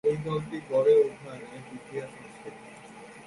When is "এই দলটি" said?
0.03-0.57